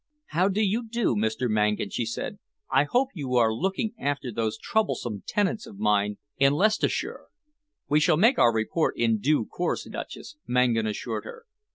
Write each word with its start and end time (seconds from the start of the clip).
"How 0.29 0.49
do 0.49 0.63
you 0.63 0.87
do, 0.89 1.13
Mr. 1.15 1.47
Mangan?" 1.47 1.91
she 1.91 2.07
said. 2.07 2.39
"I 2.71 2.85
hope 2.85 3.09
you 3.13 3.35
are 3.35 3.53
looking 3.53 3.93
after 3.99 4.31
those 4.31 4.57
troublesome 4.57 5.21
tenants 5.27 5.67
of 5.67 5.77
mine 5.77 6.17
in 6.39 6.53
Leicestershire?" 6.53 7.27
"We 7.87 7.99
shall 7.99 8.17
make 8.17 8.39
our 8.39 8.51
report 8.51 8.97
in 8.97 9.19
due 9.19 9.45
course, 9.45 9.87
Duchess," 9.87 10.37
Mangan 10.47 10.87
assured 10.87 11.25
her. 11.25 11.45